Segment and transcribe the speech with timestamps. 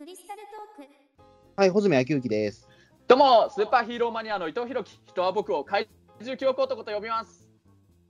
[0.00, 0.40] クリスタル
[0.76, 0.90] トーク
[1.56, 2.66] はい、穂積昭之です。
[3.06, 7.50] どうも、スーパーヒーローマニアの伊藤弘樹、人は僕を怪獣記憶男と呼びます。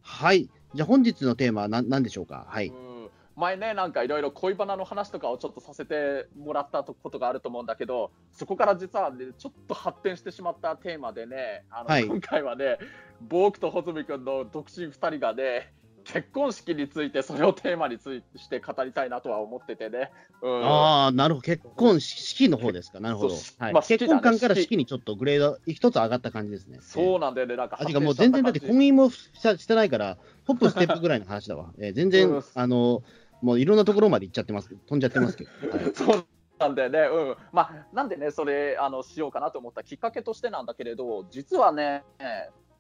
[0.01, 2.47] はい、じゃあ本日のテーマは何何でしょうか？
[2.49, 2.69] はい。
[2.69, 12.79] うん前ね、なんかいろいろ恋バナの話とかをちょっとさせてもらったことがあると思うんだけど、そこから実は、ね、ちょっと発展してしまったテーマでね、あのはい今回はね、
[13.21, 15.73] 僕と穂積君の独身2人がね、
[16.05, 20.11] 結婚式について、それをテーマについして語りたいなとは思っててね。
[20.43, 21.45] うんああ、なるほど。
[21.45, 23.01] 結婚式式の方ですか。
[23.01, 23.35] なるほど。
[23.59, 26.79] はいまあね結婚観から式式にちょっとグレード一つ上がった感じですね。
[26.81, 31.73] そうなんだよね、なんかあ、もう全然だって婚姻もししてないから、ホップステップぐらいの話だわ。
[31.79, 33.03] えー全然、うんあの、
[33.43, 34.69] もういろんなところまで行っちゃってます。
[34.69, 35.51] 飛んじゃってますけど。
[35.71, 36.25] はいそう
[36.61, 37.37] なんだよね、うん。
[37.53, 42.05] まあ、なんでね、それ、あの、しようかなと思ったきっかけとしてなんだけれど、実はね、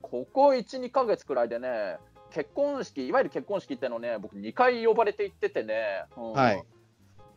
[0.03, 1.97] ここ1、2ヶ月くらいでね、
[2.31, 6.65] 結婚式、いわゆる結婚式ってのね、僕2回呼ばれて行っててね、うんはい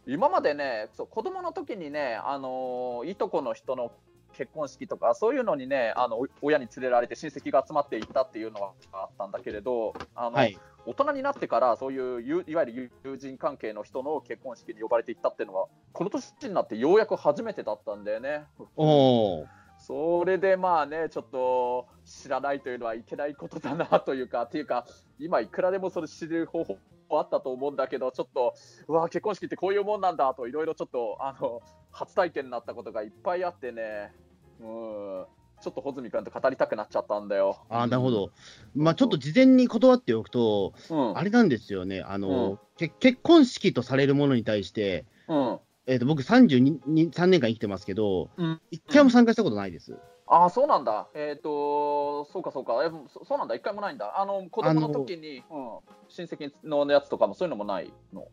[0.06, 3.92] 今までね、そう子供の時にね、あのいとこの人の
[4.34, 10.58] 結婚式とか、そういうのにね、あのお親に連れられて親戚が集まって行ったっていうのがあったんだけれど、あのはい。
[10.86, 18.44] 大人になってからそういうゆいわゆる友人関係の人の結婚式に呼ばれていったっていうのはこの年になってようやく初めてだったんだよね。
[18.76, 19.46] おー。
[19.86, 24.86] それでまあねちょっと知らないというのはいけないことだなというか っていうか
[25.20, 26.78] 今いくらでもそれ知る方法
[27.10, 28.54] あったと思うんだけどちょっと
[28.88, 31.62] うわ結婚式ってこういうもんなんだといろいろちょっとあの
[31.92, 34.14] 初体験になったことがいっぱいあってね
[34.62, 35.26] うん
[35.62, 37.58] ちょっと穂積君と語りたくなっちゃったんだよ。
[37.70, 38.32] あーなるほど。
[38.76, 41.18] まあちょっと事前に断っておくと、うん。
[41.18, 42.02] あれなんですよね。
[42.02, 45.60] あの、うんけ結婚式とされるものに対して、うん。
[45.86, 49.98] えー、と僕32、3年間生きてますけど、うん一回も参加したことないです。
[50.28, 51.10] ああ、そうなんだ。
[51.14, 52.84] えっ、と、そうかそうか。
[52.86, 53.56] えそそうなんだ。
[53.56, 54.20] 一回もないんだ。
[54.20, 58.28] あの、子供の時に、うん、親戚のやつとかもそういうのもないの？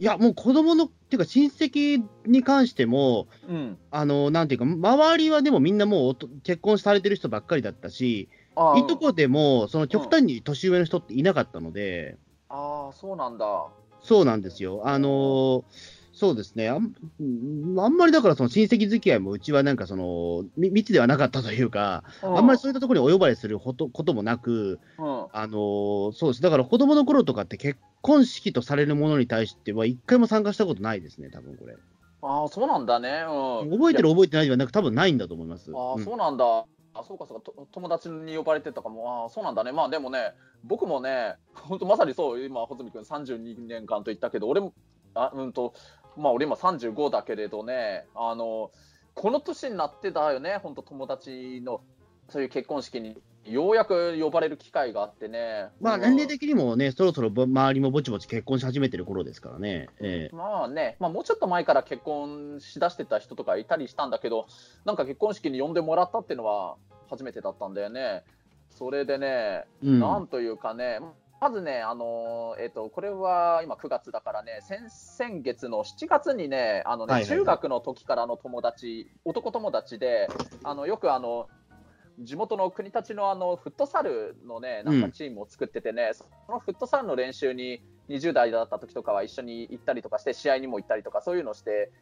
[0.00, 3.78] いや、もう子供の、っていうか親戚に関しても、うん。
[3.92, 12.16] あの、なんていうか、周りはでもみんなもう結婚されてる人ばっかりだったし、あーいとこでも、その極端に年上の人っていなかったので、
[12.48, 13.68] あー、そうなんだ。
[14.00, 14.82] そうなんですよ。
[14.84, 16.68] あのーそうですね。
[16.68, 25.26] あんうんあんまりだからその親戚付き合いもうちはなんかその、み密ではなかったというか、あんまりそういったところにお呼ばれすることこともなく、うん。
[25.32, 26.42] あのーそうです。
[26.42, 31.76] だから子供の頃とかって結婚式とされるものに対しては一回も参加したことないですね、多分これ。
[32.22, 33.24] ああ、そうなんだね。
[33.62, 33.70] うん。
[33.70, 35.70] 覚えてる覚えてないではなく、多分ないんだと思います。
[35.72, 36.64] ああ、うんそうなんだ。
[36.94, 40.32] あそうかそうかと友達に呼ばれてたかも、ああそうなんだね、まあでもね、
[40.64, 44.72] 僕もね、本当まさにそう、今、穂積君32年間と言ったけど、俺も、
[45.14, 45.74] あうんと、
[46.18, 48.70] まあ俺今35だけれどね、あの、
[49.14, 51.80] この年になってだよね、本当友達の、
[52.28, 55.68] そういう結婚式にようやく呼ばれる機会があってね。
[55.80, 59.88] まあうん年齢的にもね、そろそろぼ周りもぼちぼち結婚し始めてる頃ですからね。
[60.00, 64.46] ええまあね、まあ、もうちょっと前から結婚しだしてた人とかいたりしたんだけど、
[64.84, 66.76] なんか結婚式に呼んでもらったっていうのは
[67.08, 68.22] 初めてだったんだよね。
[68.70, 71.00] それでね、うんなんというかね、
[71.40, 77.38] まずね、あのえっとこれは今9月だからね、先先月の7月にね、あのね、はいはいはい。
[77.38, 80.28] 中学の時からの友達、男友達で、
[80.64, 81.48] あのよくあの
[82.20, 91.92] 地元の国立のあのフットサルのね、なんかチームを作っててね、そのフットサルの練習に20代だった時とかは一緒に行ったりとかして、試合にも行ったりとか、そういうのして、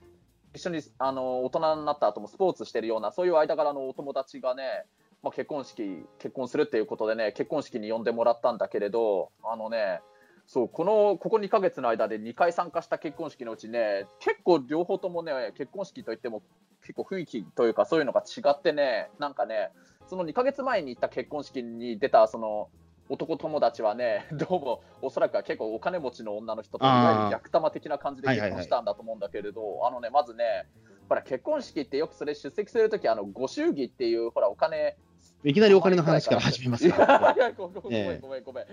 [0.55, 4.87] 一緒にあの大人になった後もスポーツしてるような、そういう間柄のお友達がね、
[5.27, 10.01] まあ、結婚式、結婚するっていうことでね、結婚式に呼んでもらったんだけれど、あのね、
[10.47, 16.45] そうこのここ2ヶ月の間で2回参加した結婚式のうちね、結構両方ともね、結婚式といっても
[16.83, 19.71] 結構雰囲気というか、そういうのが違ってね、なんかね、
[20.07, 22.69] その2ヶ月前に行った結婚式に出たその
[23.09, 27.05] 男友達はね、 どうもおそらくは結構お金持ちの女の人といあー。
[27.05, 30.69] わゆる逆玉的な感じで結婚したんだと思うんだけれど、あのね、まずね、
[31.09, 34.97] ほら結婚式ってよくそれ出席するとき、あのご祝儀っていうほらお金
[35.47, 38.65] いきなりお金の話から始めますいかごめええんごめんごめん。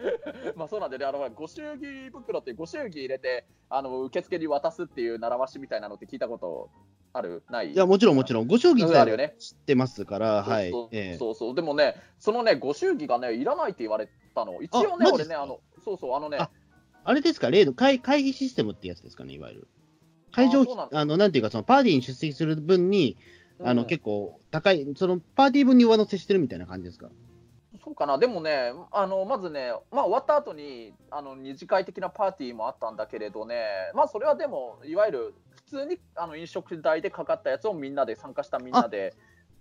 [0.56, 6.72] まあそうなんでね、あのご祝儀袋ってご祝儀入れてあの受付に渡すっていう習わしみたいなのって聞いたこと
[7.13, 7.44] ある？
[7.51, 7.73] ない？
[7.73, 9.35] いや、もちろんもちろん、ご祝儀自体はあるよね。
[9.37, 10.72] 知ってますから、はい。
[10.72, 10.90] そう。
[10.91, 11.17] ええ。
[11.20, 14.59] そうでもね、そのね、ご祝儀がね、いらないって言われたの。
[14.64, 16.49] 一応ね、俺ね、あの、そうそう、あのね、あ
[17.03, 19.67] あれですか、例の会会議システムってやつですかね、いわゆる。
[20.31, 23.16] 会場あの、なんていうか、そのパーティーに出席する分に、
[23.61, 27.09] あの、うん結構高い、そのパーティー分に上乗せしてるみたいな感じですか？
[27.84, 35.34] そうかな、でもね、あのまずね、まあ、終わった後にあの二次会的なパーティーもあったんだけれどね、まあ、それはでも、いわゆる
[35.66, 39.14] 普通にあの飲食代でかかったやつをみんなで参加したみんなで、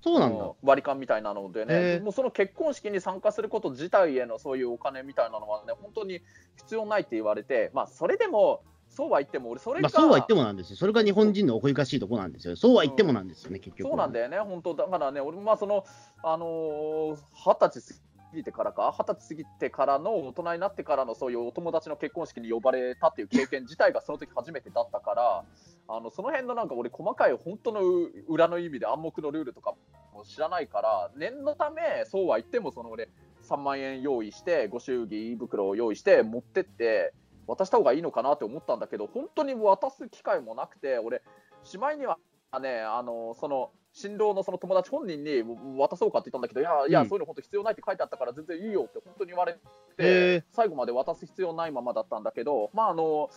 [0.03, 0.53] そうなんだ。
[0.63, 6.21] 割り勘みたいなのでへね、ーもうその結婚式に参加すること自体へのそういうお金みたいなのはね、本当に
[6.59, 8.63] 必要ないって言われて、まあ、それでも、
[8.95, 10.77] そうは言っても、俺、それが、まあ、そうは言ってもなんですよ。
[10.77, 12.57] それが日本人の奥ゆかしいとこなんですよ。
[12.57, 13.89] そうは言ってもなんですよね、結局。
[13.89, 15.85] そうなんだよね、本当、だからね、俺もまあその、
[16.23, 17.95] あのー、二十歳
[18.33, 25.45] 過ぎてからか、二十歳過ぎてからの大人になってからのそういうお友達の結婚式に呼ばれたっていう経験自体がその時初めてだったから、
[25.89, 27.81] あのその辺のなんか俺、細かい本当の
[28.29, 29.75] 裏の意味で暗黙のルールとか
[30.13, 33.09] も知らないから、念のため、そうは言っても、その俺、
[33.43, 37.15] 3万円用意して、ご祝儀袋を用意して、持ってって、
[37.47, 41.23] 渡した方がいいのかなって思ったんだけど、本当に渡す機会もなくて、俺、
[41.65, 42.19] しまいには
[42.61, 45.43] ね、あのその新郎のその友達本人に
[45.79, 49.59] 渡そうかって言ったんだけど、いや、いや、うんそういうの本当必要ないって書いてあったから、全然いいよって本当に言われ
[49.97, 53.31] て、最後まで渡す必要ないままだったんだけど、まああの、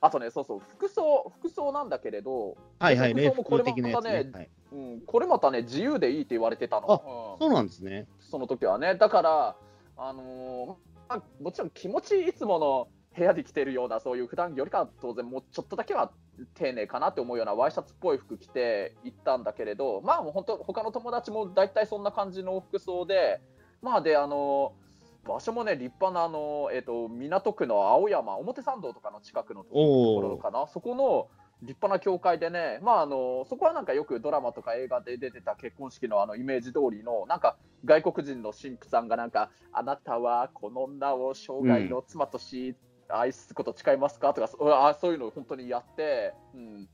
[0.00, 4.24] あとね、そうそう、服装、服装なんだけれど、はいはい、礼服装もこれまたね。
[4.24, 7.36] ねはい、うん、これまたね、自由でいいって言われてたの。
[7.40, 8.06] うんそうなんですね。
[8.20, 8.94] その時はね。
[8.94, 9.56] だから、
[9.96, 12.88] あのーまあ、もちろん気持ちいつもの
[13.18, 16.12] 部屋で着てるような、そういう普段よりかは当然もうちょっとだけは
[16.54, 23.40] 丁寧かなって思うようなワイシャツっぽい服着て行ったんだけれど、まあもう本当、他の友達も大体そんな感じの服装で、
[23.82, 24.72] まあで、あの
[25.26, 31.28] 場所もね、立派なあの、えっと港区の青山、表参道とかの近くのところかな、そこの
[31.62, 42.76] 立派な教会でね、まあ、あのそこはなんかよくドラマとか映画で出てた結婚式のあのイメージ通りの、なんか外国人の神父さんが、なんか、あなたはこの女を生涯の妻とし、
[43.08, 44.34] 愛すこと誓いますか？
[44.34, 46.88] とか、そあそういうのを本当にやって、うん。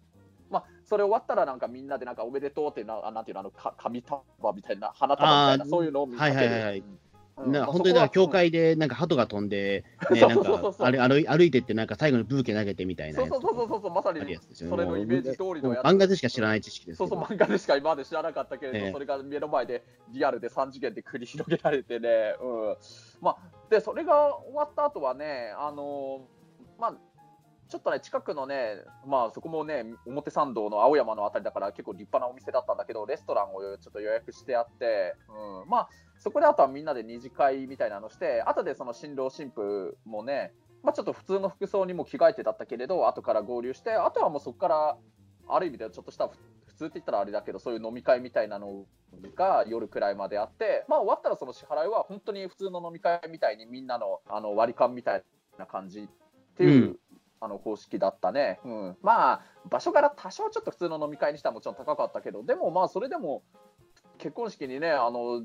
[0.50, 4.22] まあ、それ終わったら、なんかみんなでなんかおめでとうっていうな、あなんていうの、あのか紙束
[4.54, 6.36] みたいな、花束みたいな、そういうのを見かける。
[6.36, 6.78] はいはいはいはい。
[6.78, 6.98] うん
[7.36, 14.20] なまあ本当にだから、教会でなんか鳩が飛んで、ね、なんか歩い歩いてって、なんか最後にブーケ投げてみたいなそうそうそうそうそう、まさに。
[14.52, 15.84] それのイメージ通りのやつ。
[15.84, 17.18] 漫画でしか知らない知識ですそうそう。
[17.20, 22.76] 漫画でしか今まで知らなかったけれど、ええそれが目の前でリアルで3次元で繰り広げられてね、うん。
[23.20, 23.36] まあ、
[23.70, 26.94] でそれが終わった後はね、あのーまあ、
[27.68, 28.76] ちょっとね、近くのね、
[29.06, 35.68] まあ、そこもね、表参道の青山のあたりだから、結構立派なお店だったんだけど、レストランをちょっと予約してあって、うん。
[35.68, 35.88] まあ、
[36.24, 44.96] そこであとはみんなで二次会みたいなのして、後でその新郎新婦もね、まあ、ちょっと普通の服装にも着替えてだったけれど、後から合流して、あとはもうそこから、
[45.48, 48.86] ある意味ではちょっとした、ふ普通って言ったらあれだけど、そういう飲み会みたいなの
[49.36, 55.22] が夜くらいまであって、まあ、終わったらその支払いは本当に普通の飲み会みたいにみんなのあの割り勘みたい
[55.58, 56.08] な感じっ
[56.56, 56.98] ていう、うん。
[57.40, 63.42] あの方式だったね、うん、まあ場所柄多少ちょっと普通の飲み会にしてはもちろん高かったけどでもまあそれでも
[64.24, 65.42] 結婚式にねあの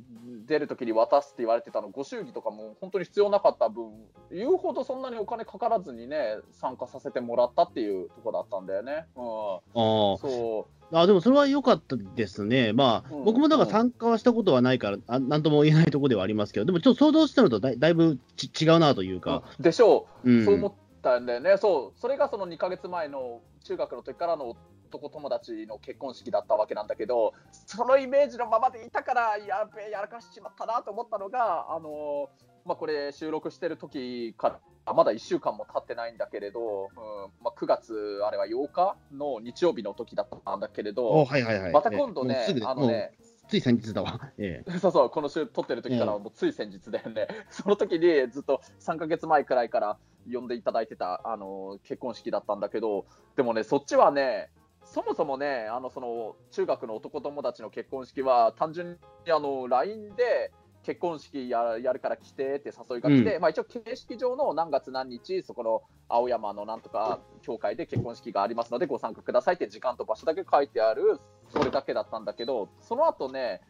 [0.48, 3.92] 出るときに渡すって言われてたのご祝儀とかも本当に必要なかった分
[4.32, 9.06] 言うほどそんなにお金かからずにね参加させてもらったっていうとこだったんだよね。
[9.18, 10.96] うん、あそう。
[10.96, 12.72] ああでもそれは良かったですね。
[12.72, 13.24] まあ、うん。
[13.26, 20.46] 僕もだから参加はしたことはないから、あなんとも言えないところではありますけど、でもちょっと想像したのとだいだいぶち違うなというか、でしょう、うん。
[20.46, 20.74] そう思っ
[21.04, 24.56] たんだよね、そう、それがその2ヶ月前の中学の時からの
[24.90, 32.30] 男友達の結婚式だったわけなんだけど、そのイメージのままでいたから、やべえ、やらかしちまったなと思ったのが、あの
[32.66, 41.72] まあ、これ、収録してる時から、まだ1週間も経ってないんだけれど、うんまあ、9月、あれは8日の日曜日の時だったんだけれおど、はいはいはい。
[41.72, 43.14] また今度ねもうすぐ、であのね、
[43.48, 44.32] つい先日だわ。
[44.38, 49.98] ええ そうそう、この週撮ってる時からええもうつい先日だよね、 その時にずっと3ヶ月前くらいから
[50.32, 54.50] 呼んでいただいてたあの結婚式だったんだけど、でもね、そっちはね、
[54.92, 60.52] そもそもね、あのその中学の男友達の結婚式は、単純にあの LINE で
[60.84, 73.62] 結婚式ややるから来てって誘いが来て、まあ、一応、形式上の何月何日、そこの青山のなんとか教会で結婚式がありますので、ご参加くださいって時間と場所だけ書いてある、それだけだったんだけど、その後ね、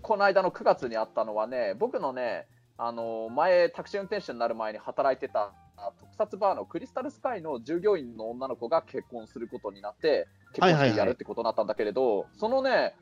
[0.00, 2.46] この間の9月にあったのはね、僕のね、
[2.78, 5.52] あの前、タクシー運転手になる前に働いてた
[5.98, 10.80] 特撮バーのクリスタルスカイの従業員の女の子が結婚することになって、結婚はいはい。
[10.82, 12.94] はい式やるってことになったんだけれど、そのね、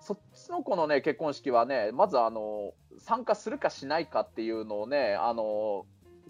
[0.00, 5.86] そっちの子のね、結婚式はね、まずあの参加するかしないかっていうのをね、あの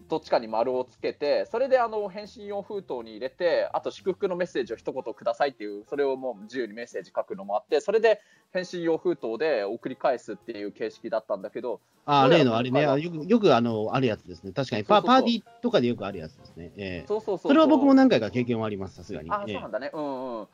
[0.08, 8.20] どっちかに丸をつけて、それであの返信用封筒に入れて、あと祝福のメッセージを一言くださいっていう、それをもう自由にメッセージ書くのもあって、それで
[8.52, 14.52] 返信用封筒で送り返すっていう形式だったんだけど、あ例のあれね、よくよくあのあるやつですね。
[14.52, 16.72] 確かにパーティーとかでよくあるやつですね。
[16.78, 19.30] ええそうそうそうそれは僕も何回か経験はあります、さすがに。
[19.30, 20.48] あええそうなんだね、うんうん。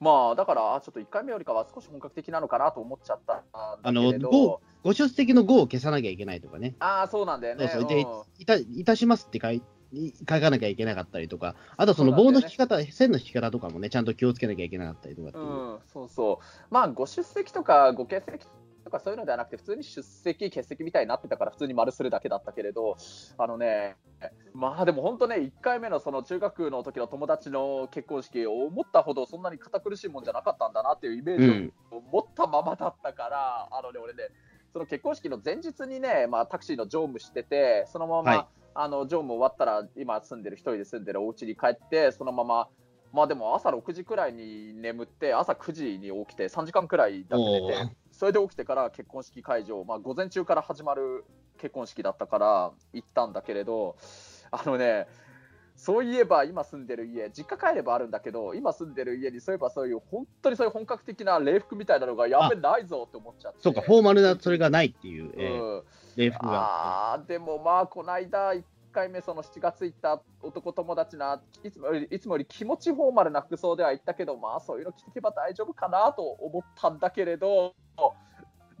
[0.00, 6.76] まあ、だから、あちょっと1回目よりかは少し本格的なのかなと思っちゃったあのけれどごご出席の5を消さなきゃいけないとかね。
[6.78, 7.68] あーそうなんだよね。
[7.68, 9.60] そうそうでうんいたいたしますって書い
[9.92, 15.44] い書かなきゃいけなかったりとか、あとその棒の引き方、線の引き方とかもね、ちゃんと気をつけなきゃいけなかったりとかっていう。
[15.44, 16.44] うん、そうそう。
[16.70, 18.46] まあ、ご出席とかご欠席
[18.88, 22.96] ととかそういうのではなくて、普通に出席、欠席みたいになってたから、普通に丸するだけだったけれど、
[23.36, 23.96] あのね、
[24.54, 34.24] まあでも本当ね、1回目のその中学の時の友達の結婚式を思ったほどそんなに堅苦しいもんじゃなかったんだなっていうイメージを持ったままだったから、あのね、俺ね、
[34.72, 42.68] その結婚式の前日にね、まあ、タクシーの乗務してて、そのまま、はいあの乗務終わったら、今住んでる、一人で住んでるお家に帰って、そのまま、
[43.12, 51.24] まあでも朝6時くらいに眠って、朝9時に起きて、3時間くらいだけ寝て、それで起きてから結婚式会場、まあ、午前中から始まる
[51.56, 53.96] 結婚式だったから行ったんだけれど、
[54.50, 55.06] あのね、
[55.76, 63.60] そういえば今住んでる家、実家帰ればあるんだけど、今住んでる家にそういえばそういう本当にそういう本格的な礼服みたいなのがやべないぞって思っちゃって。
[63.60, 65.82] そうか、フォーマルなそれがないっていう、えーうん
[66.16, 67.12] 礼服が。
[67.12, 77.74] あーでもまあこの間1回目その7月行った男友達ないつもよりいつもより気持ちフォーマルな服装では行ったけどまあそういうの着てけば大丈夫かなと思ったんだけれど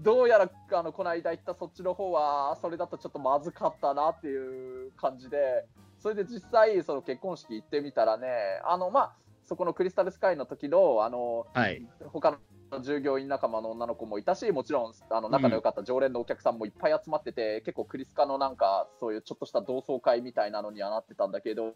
[0.00, 5.64] どうやらあのこの間行ったそっちの方はそれだとちょっとまずかったなっていう感じで
[5.98, 8.28] それで実際その結婚式行ってみたらね
[8.64, 9.12] あのまあ
[9.42, 11.82] そこのクリスタルスカイの時のあのはい。
[12.12, 12.38] 他の
[12.82, 21.74] 従業員仲間の女の子もいたし、もちろんあの仲の良かった常連のお客さんもいっぱい集まってて、結構クリスカのなんかそういうちょっとした同窓会みたいなのにはなってたんだけど、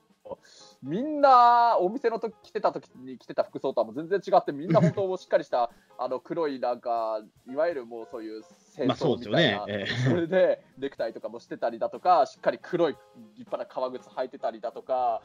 [0.83, 7.21] みんなお店の時着てた時に着てた服装とはもう全然違って、みんな本当しっかりしたあの黒いなんか
[7.51, 8.43] いわゆるもうそういう
[8.75, 10.09] 清まあそう掃みたいな、ですよね。
[10.09, 13.01] えーそれでネクタイとかもしてたりだとか、しっかり黒い立
[13.41, 15.23] 派な革靴履いてたりだとか、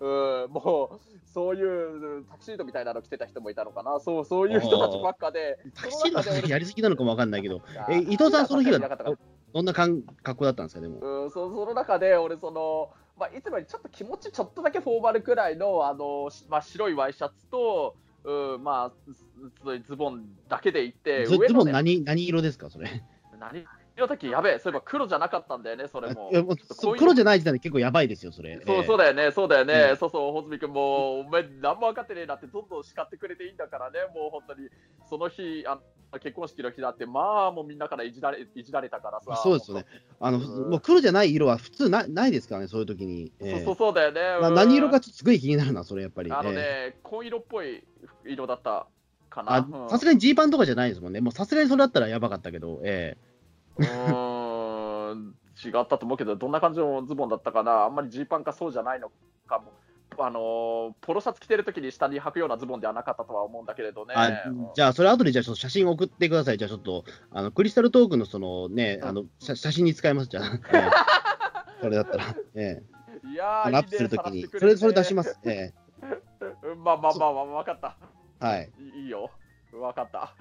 [0.00, 1.62] うん、もうそうい
[2.20, 8.78] うタキシードみたいなの着てた人もいたのかな、そうそういう人たちばっかで、タキシードはやりすぎなのかもわかんないけど、え伊藤さん、その日は
[9.52, 10.98] どんな感格好だったんですか、でも。
[11.00, 18.92] うん、そその中で俺その、まあ、いつもよりちょっと気持ちちょっとだけフォーマルくらいのあの、しまあ、白いワイシャツと、うんまあ、
[19.86, 23.02] ズボンだけで行って、ズズボンね、何何色ですか、それ？
[23.38, 23.64] 何？
[23.96, 26.30] 色だっけやべえ、そういえば黒じゃなかったんだよね、それも。
[26.32, 28.60] うう黒じゃない時点で結構やばいですよ、それ。
[28.66, 29.04] そうそうだ。
[29.04, 34.68] だよね、そうだよね、うんそうそう、穂積君も、お前、何も分かってねえなって、どんどん叱ってくれていいんだからね、もう本当に、
[35.08, 35.78] その日、あ
[36.20, 39.86] 結婚式の日だって、まあ、もうみんなからいじられいじられたからさ、そうですよね。
[40.20, 43.32] あの、うんもう黒じゃない色は普通なないですからね、そういう時に。
[43.40, 44.20] えーそうそうそうだよね。
[44.20, 46.30] なうん何色かちょっとすごい気になるな、それやっぱり。
[46.32, 47.84] あのね、え紺色っぽい
[48.24, 48.86] 色だった
[49.28, 49.88] かーな。
[49.90, 51.20] さすがにジーパンとかじゃないですもんね。
[51.20, 53.16] もうさすがにそれだったらやばかったけど、え
[53.78, 59.10] うーん違ったと思うけど、どんな感じのズボンだったかな、あんまりジーパンかそうじゃないの
[59.46, 59.72] かも。
[60.18, 64.14] あのーポロシャツ着てるときに下に履くようなズボンではなかったとは思うんだけれどね。
[64.74, 66.58] じゃあ、それ後でじゃあちょっと写真送ってください。
[66.58, 70.44] じゃあちょっと、あのクリスタルトークのそのね、うんあの写写真に使います、じゃあ。
[70.44, 70.90] えー
[71.82, 72.34] それだったら。
[72.54, 72.82] え
[73.30, 74.46] いやー、ーアップするときに。
[74.46, 75.22] それ、それ出しま。
[75.24, 75.38] す。
[75.44, 75.74] え
[76.62, 77.96] うんまあまあまあまあ、分かった。
[78.40, 78.70] ーはい
[79.02, 79.30] いいよ。
[79.72, 80.34] 分かった。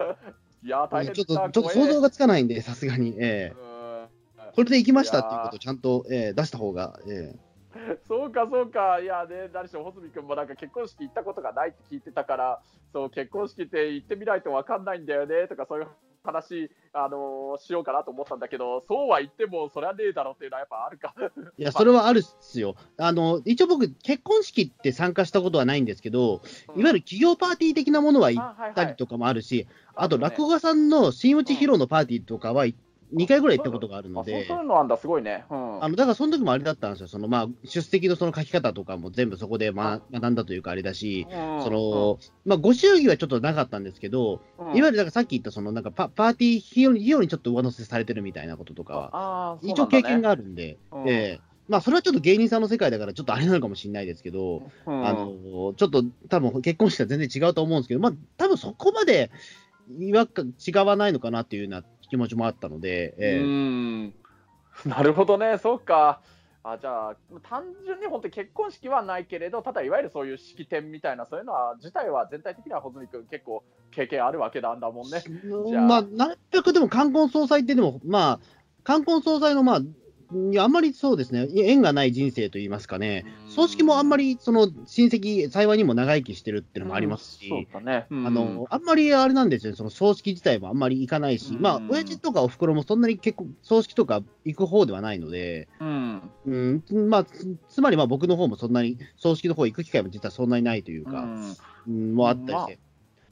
[0.63, 3.15] いやー、大変ちょっと、だちょっと想像がつかないんで、さすがに。
[3.19, 4.51] えーうん。
[4.53, 7.35] これで行きましたっていうことをちゃんと、えー出した方が、え
[8.07, 12.61] そうか、そうか、いやね、何しろ、穂積君もなんか結婚式行ったことがないって聞いてたから、
[12.93, 15.87] そう結婚式って行ってみないと分かんないんだよねとか、そういう
[16.25, 21.13] 話、あのーしようかなと思ったんだけど、そうは言っても、そりゃねえだろっていうのはやっぱあるか。
[21.17, 22.75] ーいや、それはあるっすよ。
[22.97, 26.41] あの、一応僕、結婚式って参加したことはないんですけど、
[26.75, 32.65] いわゆる企業パーティー的なものは行っあはいはいたりとかもあるし、あと、ね落語家さんの真打ち披露のパーティーとかは、
[33.13, 35.45] 2回ぐらい行ったことがあるので、そういうのあんだ、すごいね。
[35.49, 41.63] うん、あのだからその時もあれだったんですよ、そのまあ出席のその書き方とかも全部そこで学学んだというか、あれだし、うん。
[41.63, 44.77] そのまあ、ご祝儀はちょっとなかったんですけど、うん。
[44.77, 51.07] いわゆるだからさっき言ったそのなんかパパーティー費用に費用にちょっと上乗せされてるみたいなこととかは、あー一応経験がああるんで、うん。
[51.07, 51.55] ええ。
[51.67, 55.05] まあ、それはちょっと芸人さんの世界だから、ちょっとあれなのかもしれないですけど、うん。
[55.05, 59.31] あのちょっと多分結婚式は全然違うと思うんですけど、まあ多分そこまで
[59.99, 64.13] 違違わないのかなっていうような気持ちもあったので、ええうん
[64.85, 66.21] なるほどね、そうか。
[66.67, 75.21] あじゃあ、単純に本当に結婚式はないけれど、ただいわゆるそういう式典みたいな、そういうのは自体は全体的には穂積君、結構経験あるわけなんだもんね。
[75.21, 78.39] じゃあまあ、なるべくでも冠婚葬祭ってでも、まあ、
[78.83, 79.79] 冠婚葬祭の、まあ、
[80.59, 88.07] あんまりそうですね、縁がない人生といいますかね、葬式もあんまりその親戚、幸いにも長生きしてるっていうのもありますし、うんそうだね。
[88.09, 88.27] うん。
[88.27, 91.61] あのあんまりあれなんですよね、その葬式自体もあんまり行かないし、うん。
[91.61, 96.83] まあ、親父とかおふくろもそんなに結構、葬式とか行く方ではないので、うん。
[96.91, 101.27] うんまあ、つつまりまあ僕の方もそんなに、葬式の方行く機会も実はそんなにないというか、
[101.87, 102.13] うん。
[102.15, 102.79] もあったりして、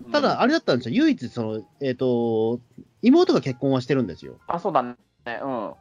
[0.06, 0.12] うん。
[0.12, 2.60] ただ、あれだったんですよ、唯一その、えっと
[3.02, 4.36] 妹が結婚はしてるんですよ。
[4.48, 4.96] あ、そうだね。
[5.26, 5.74] うん。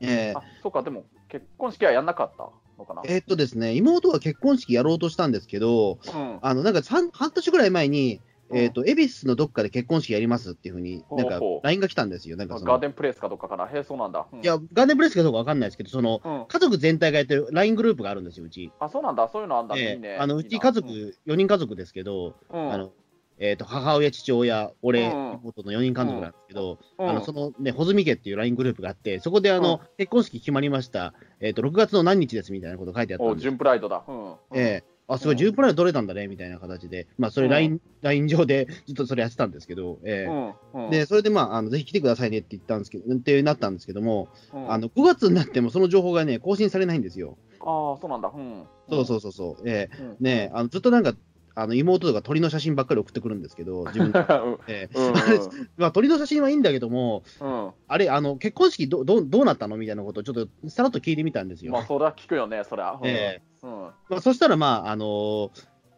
[0.00, 3.02] えあ、そうか、でも結婚式はやんなかったのかな？
[3.04, 8.20] えーっとですね、妹が結婚式やろうとしたんですけど、うんあのなんか三半年ぐらい前に、
[8.52, 12.36] えっ、と、恵比寿のどっかで結婚式やりますっていうふうに、なんか LINE が来たんですよ。
[12.36, 13.66] なんかそのガーデンプレイスかどっかかな。
[13.66, 14.26] へえ、そうなんだ。
[14.32, 18.72] うんいや、ガーデンプレイスかどうかわかんないですけど、その、うん、家族全体がやってる LINE グループがあるんですよ、うち。
[18.80, 19.28] あ、そうなんだ。
[19.28, 19.76] そういうのあんだ。
[19.76, 20.16] ええいいね。
[20.18, 20.88] あのうち家族、
[21.26, 22.92] 4人家族ですけど、うん、あの
[23.40, 34.04] えー、と母親、父親、俺、うん妹の4人家族なんですけど、うんあのそのね、穂積家っていう LINE グループがあって、そこであの、うん結婚式決まりました、えーと、6月の何日ですみたいなこと書いてあったんですュンプライドだ。
[34.06, 34.34] うん。
[34.54, 40.30] ええあ、すごい、うん10プライド取れたんだねみたいな形で、まあ、それうん LINE、LINE 上で ずっとそれやってたんですけど、ええ
[40.74, 40.84] うん。
[40.84, 47.36] うん、でそれで、まあ、あのぜひ来てくださいねって言ったんですけど、ってなったんですけども、うんあの5月になってもその情報がね、更新されないんですよ。
[47.60, 48.32] ああ、そうなんだ。
[48.34, 48.64] うん。
[48.88, 49.68] そうそうそうそう。
[49.68, 50.16] ええうん。
[50.20, 51.14] ねえあのずっとなんか、
[51.62, 54.12] あの妹とか鳥の写真ばっかり送ってくるんですけど、 自分
[55.92, 57.70] 鳥の写真はいいんだけども、うん。
[57.86, 61.72] あれ、あの結婚式どどうどうなったのみたいなことをちょっとさらっと聞いてみたんですよ。
[61.72, 62.92] まあ、それは聞くよね、そりゃ。
[62.92, 63.70] うんえうん。
[64.08, 65.50] まあ、そしたら、まああのー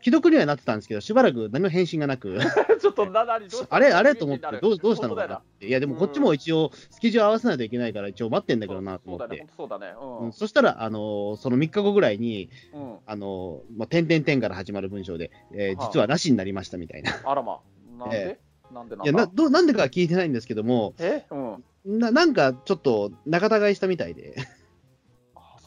[0.02, 2.38] 既読にはなってたんですけど、しばらく何も返信がなく、
[2.80, 9.54] ちょっとな、なに、どうあれあれと思ってどう、どうしたのかなって、いや、でもこっちも一応、スケジュール合わせないといけないから、一応待ってんだけどなとそうだね、思って。
[9.56, 10.32] そうだね。
[10.32, 12.99] そしたら、あのーその3日後ぐらいに、うん。
[13.06, 15.87] あのーまあ、点々点から始まる文章で、えーはあ。
[15.92, 17.12] 実はなしになりましたみたいな。
[17.25, 17.61] あらま。
[17.99, 18.38] なんで？
[18.40, 21.25] えなんでなんいやなだどうなんでかは聞いてないんですけども、え？
[21.30, 21.64] うん。
[22.00, 24.42] ななんかちょっと仲違いしたみたいで、あ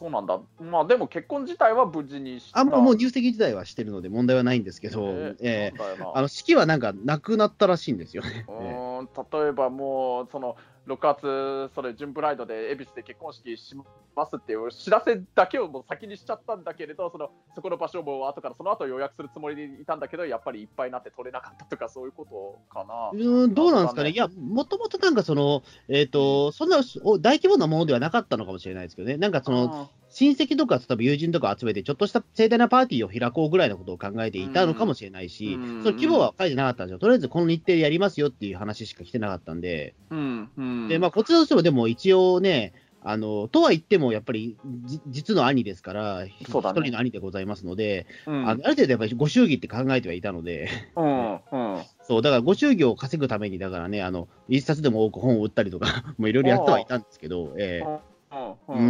[0.06, 0.38] そうなんだ。
[0.60, 2.38] まあ、でも結婚自体は無事に。
[2.52, 8.46] あんまもう入籍自体はしてるので問題はないんですけど、ええーなんだよなあの式はなんかなくなったらしいんですよね。
[8.48, 9.08] うえーん
[9.42, 13.74] 例えばもう、その6月、それ、ジュンブライドで恵比寿で結婚式し
[14.14, 23.10] ますっていう知らせだけをもう先にしちゃったんだけれど、そのそこの場所も後からその後予約するつもりでいたんだけど、やっぱりいっぱいになって取れなかったとか、そういうことかな。
[23.12, 35.82] うーんどうなんですかね、いや、もともとなんかその、えっ、と、そんなお大規模なものではなかったのかもしれないですけどね、なんかその、親戚とか、例えば友人とか集めて、ちょっとした盛大なパーティーを開こうぐらいのことを考えていたのかもしれないし、うん。
[35.82, 36.98] その規模は書いてなかったんですよ。
[36.98, 40.50] とりあえずこの日程でやりますよっていう話しか来てなかったんで、うん。
[40.56, 40.88] うん。
[40.88, 44.56] で、まあ、こちらとしてもでも一応ね、あの、とは言っても、やっぱり、
[44.86, 48.48] じ実の兄ですから、ね人の兄でございますので、うん。
[48.48, 51.34] あのある程度やっぱりご祝儀って考えてはいたので、うん。
[51.34, 51.40] うん。
[52.00, 55.86] そう、だからご祝儀を稼ぐために、だからね、あの、一冊でも多く本を売ったりとか、
[56.16, 57.84] もういろいろやってはいたんですけど、ええ。
[57.84, 58.15] うんうん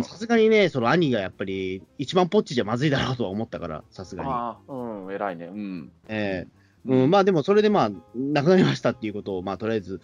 [0.03, 4.31] さすがにね、その兄がやっぱり一番ポッチじゃまずいだろうとは思ったから、さすがに。
[4.31, 5.47] ああうん、偉いね。
[5.47, 5.93] うん。
[6.09, 6.57] ええ
[6.87, 10.01] うん、まあでもそれでまあ、亡くなりましたっていうことを、まあとりあえず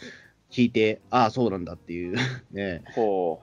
[0.51, 2.17] 聞いて、ああ、そうなんだっていう、
[2.53, 2.83] ね。
[2.95, 3.41] ほ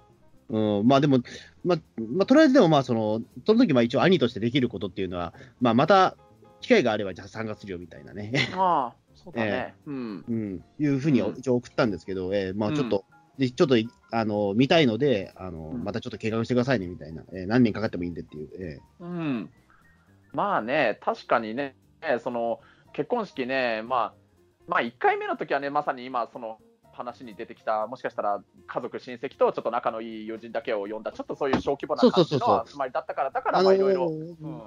[0.49, 1.19] うん、まあでも、
[1.63, 6.17] まあ、まあ、とりあえずでもまあその、その時まあ一応兄としてできることっていうのは、まあまた
[6.62, 8.31] 機会があればじゃあ参加するよみたいなね。
[8.53, 8.55] う。
[8.57, 9.75] ああ、そうだね。
[9.85, 10.25] うん。
[10.27, 13.05] うん、いうふうにうん一応送ったんですけど、えーまあ、うんちょっと、
[13.39, 13.75] でちょっと
[14.12, 15.84] あの見たいのであの、うん。
[15.84, 19.49] またちょっと計画してくださいねみたいな、えー何年かかってもいいんでっていう、えうん、
[20.34, 21.75] まあね、確かにね、
[22.21, 22.60] その
[22.93, 24.13] 結婚式ね、まあ、
[24.67, 26.60] まあ、1回目の時はね、まさに今、その
[26.91, 34.08] 話に出てきた、もしかしたら家族、親戚とちょっと仲のいい友人だけを呼んだ、ちょっとそういう小規模な集まりだったから、だからまあいろいろ。
[34.08, 34.62] ーうん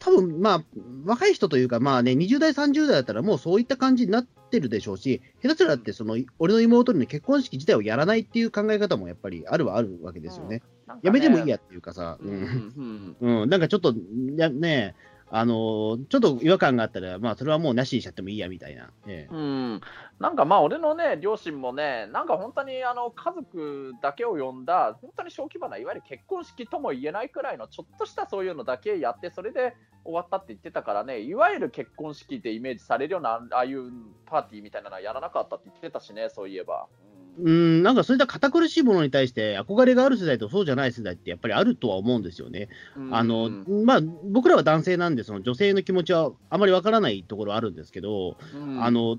[0.00, 0.64] 多分まあ、
[1.04, 10.62] 若い人というか、まあね、20代、30代だったら、もうそういった感じになってるでしょうし、下手すらだってその、俺の妹に結婚式自体をやらないっていう考え方もやっぱりあるはあるわけですよね。
[10.86, 11.06] なんかね。
[11.06, 13.40] やめてもいいやっていうかさ、ううんんうん。
[13.42, 13.94] うん、なんかちょっと、
[14.36, 14.96] やね、
[15.32, 18.90] あのちょっと違和感があったら、まあ、それはもうなしにしちゃってもいいやみたいな。
[19.06, 19.80] ええうん、
[20.18, 33.90] なんかまあ俺のね両親もねなんか本当にあの家族だけを呼んだ本当に小規模ないわゆる結婚式とも言えないくらいのちょっとしたそういうのだけやってそれで終わったって言ってたからねいわゆる結婚式でイメージされるようなああいう
[34.26, 36.88] パーティーみたいなのはやらなかったって言ってたしねそういえば。
[37.04, 42.68] うん、なんかそういった堅苦しいものに対して憧れがある世代とそうじゃない世代ってやっぱりあるとは思うんですよね。
[42.96, 43.14] うん。
[43.14, 48.82] あの、うんまあ、僕らは男性なんで、その女性の気持ちはあまりわからないところあるんですけど、うん。
[48.82, 49.18] あの、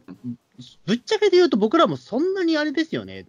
[0.85, 3.27] ぶっちゃけで言うと僕らもそんなにあれですよね。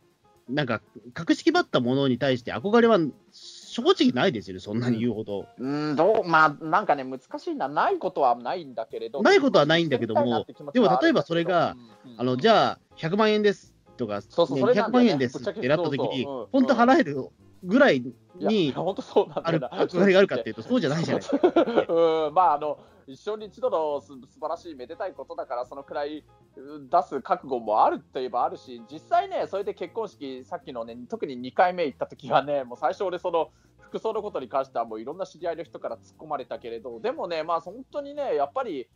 [0.48, 0.82] なんか、
[1.14, 2.98] 格式ばったものに対して憧れは
[3.30, 5.46] 正直ないですよね、そんなに言うほど。
[5.58, 9.22] うんどうまあなんかね難しいなないことはないんだけれど。
[9.22, 10.46] ないことはないんだけども。
[10.74, 12.20] でも例えばそれがうんうん。
[12.20, 14.88] あの、じゃあ、100万円ですとか、そうそうね200それね。
[14.90, 17.28] 万円ですってなった時に、本当払える
[17.62, 18.02] ぐらい
[18.36, 19.70] に本当そうなんだあれが
[20.18, 21.48] あるかっていうと、そうじゃないじゃないですか。
[21.88, 26.24] うん、まああの一生に一度のす素晴らしいめでたいことだからそのくらい
[26.56, 33.50] うん出す覚悟もあるといえばあるし実際ねそれで結婚式さっきのね特に2回目行った時はねもう最初俺その
[33.80, 38.88] 服装のことに関してはもういろんな知り合いの人から突っ込まれたけれどでもねまあ本当にねやっぱり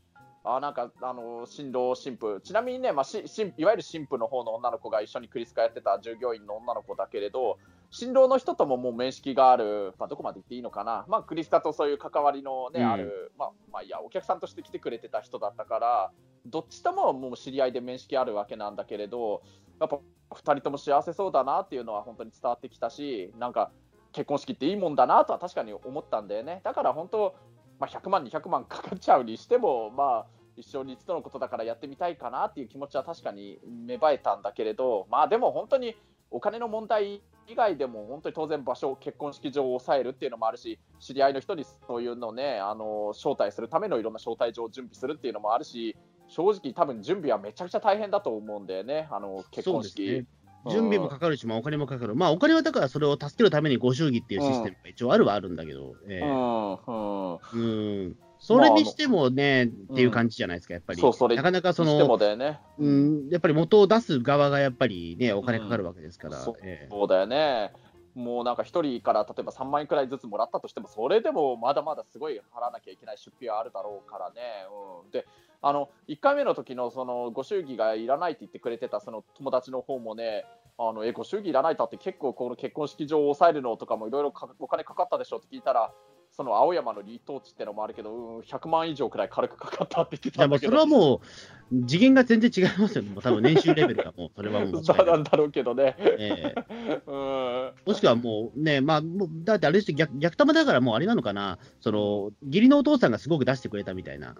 [0.49, 2.41] あなんかあの新郎新婦。
[2.43, 7.59] ちなみにね、まあ、し新いわゆる新婦の方の女の子が一緒にクリスカやってた従業員の女の子だけれど
[7.91, 12.91] 新郎の人とももう面識がある、まあ、どこまで言っていいのかな、まあ、クリスタとそういう関わりの、ねうん。
[12.91, 16.11] ある、まあまあ、いやお客さんとして来てくれてた人だったから、
[16.47, 19.43] どっちとももう知り合いで面識あるわけなんだけれど、
[19.81, 19.99] やっぱ
[20.31, 23.71] 2人とも幸せそうだなっていうのは本当に伝わってきたし、なんか
[24.13, 26.61] 結婚式っていいもんだなとは確かに思ったんだよね。
[26.65, 27.35] だから本当、
[27.79, 35.97] まあ、100万、200万かかっちゃうにしても、まあ、一生に一度のことだからやってみたいかなっていう気持ちは確かに芽生えたんだけれど、まあでも本当に
[36.31, 45.97] お金の問題以外でも本当に当然場所、結婚式場を抑えるっていうのもあるし、知り合いの人にそういうのね、あの招待するためのいろんな招待状を準備するっていうのもあるし、
[46.29, 50.27] 正直、多分準備はめちゃくちゃ大変だと思うんだよね、あの結婚式。
[50.71, 61.01] 準備もかかるし、まあ、お金もかかる、まあ、お金はだからそれを助けるためにご祝儀っていうシステムが一応あるはあるんだけど、えー、うん、それにしてもね、まあ、っていう感じじゃないですか、やっぱり。
[61.01, 66.39] そうそなかなかその、ね、うん、やっぱり元を出す側がやっぱりね、お金かかるわけですから。
[66.39, 67.73] そうだよね。
[68.15, 74.41] もうなんか1人から例えば3万円くらいずつもらったとしても、それでもまだまだすごい払わなきゃいけない出費はあるだろうからね。
[75.05, 75.27] うん、で
[75.63, 80.45] あの1回目の時のそのご祝儀がいらないって言ってくれてたその友達の方もね、
[80.79, 85.93] あのえご祝儀いらないかって結構この結婚式場を抑えるのとかもいろいろお金かかったでしょって聞いたら、
[86.37, 90.71] その青山の離島地ってのもあるけど、うん、100万以上くらい軽くかかったって言ってたんだけど。
[90.71, 91.23] それはも
[91.73, 95.07] う、次元が全然違いますよね、多分年収レベルがもう、 それはもう。
[95.07, 95.97] なんだろうけどね。
[95.99, 104.35] えー、 うんもしくはもうね、まあ、もうだってあれです逆逆玉だからもうあれなのかな、その義理のお父さんがすごく出してくれたみたいな。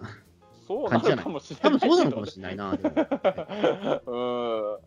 [0.67, 1.63] そうなのかもしれない。
[1.63, 2.71] 多分そうなのかもしれないな。
[4.05, 4.17] う
[4.75, 4.77] ん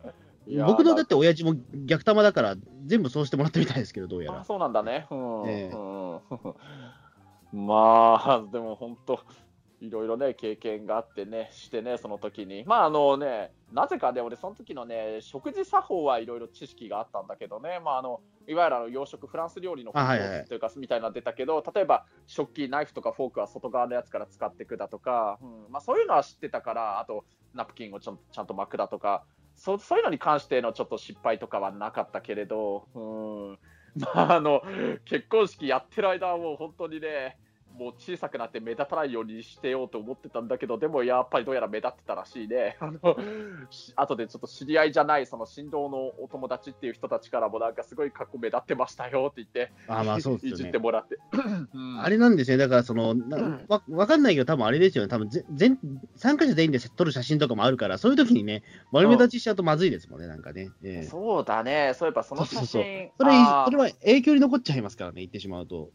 [0.65, 4.43] 僕のだって親父も逆玉だから、全部そうしてもらったみたいですけど、どうやら。
[4.43, 5.07] そうなんだね。
[5.11, 5.17] うん、
[5.47, 6.19] えー、
[7.53, 9.19] うん、 まあ、でも本当、
[9.81, 12.63] いろいろね、経験があってね、してね、その時に。
[12.65, 25.71] まあ、あのね、なぜかね、俺、その時のね、食事作法はいろいろ知識があったんだけどね、まあ、あのいわゆるあの洋食、フランス料理のというか、みたいなの出たけど、例えば食器、ナイフとかフォークは外側のやつから使っていくだとか、うん。
[25.71, 29.23] まあ、そういうのは知ってたから、あと、ナプキンをちゃんちゃんと巻くだとか、
[29.55, 33.59] そそういうのに関してのちょっと失敗とかはなかったけれど、うん。
[33.95, 34.61] まあ、あの
[35.05, 37.37] 結婚式やってる間はもう本当にね、
[37.81, 42.77] もう小さくなって目立たないようにしてようと思ってたんだけど、でもやっぱりどうやら目立ってたらしいね。
[42.79, 42.99] あの
[43.95, 51.17] 後でちょっと知り合いじゃない、その振動のお友達っていう人たちからも、なんかすごい格好目立ってましたよって言って、あまあそうですね、いじってもらって。
[51.99, 53.15] あれなんですね、だからその、
[53.67, 55.79] わわかんないけど、多分あれですよね、多分全
[56.15, 60.69] 参加者全員で撮る写真とかもあるから、そういう時にね、丸目立ちしちゃうとまずいですもんね、なんかね。
[60.83, 63.11] えー、そうだね、そういえばその写真そうそうそう。
[63.17, 63.31] それ、
[63.65, 65.89] それは影響に残っちゃいますからね、言ってしまうと。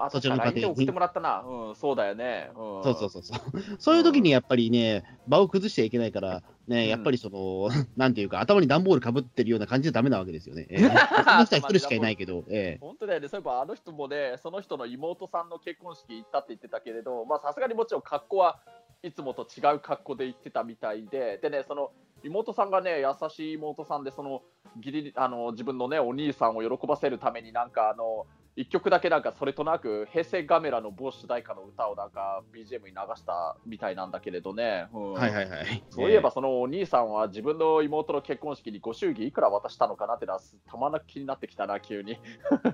[0.00, 1.40] あ、そちらの家庭送ってもらったな。
[1.40, 2.50] うん、そうだよね。
[2.56, 3.38] うん、そうそうそうそう。
[3.78, 10.66] そういう時にやっぱりね、場を崩しちゃいけないから、ね、やっぱりその、 なんていうか、頭に段ボールかぶってるような感じでダメなわけですよね。
[10.70, 18.60] えー、その人は一人しかいないけど、えー、本当だよね、そういえばあの人もね、その人の妹さんの結婚式行ったって言ってたけれど、まあさすがにもちろん格好は
[19.02, 21.90] いつもと違う格好で行ってたみたいで、でね、その
[22.22, 24.42] 妹さんがね、優しい妹さんで、その
[24.76, 35.84] 義理あの自分のね、お兄さんを喜ばせるために、なんかあの、一曲だけなんかそれとなく平成ガメラの某主題歌の歌をなんか BGM に流したみたいなんだけれどね、うん、はいはいはい。
[35.88, 42.18] そういえばそのお兄さんは自分の妹の結婚式にご祝儀いくら渡したのかなってのはたまなく気になってきたな急に。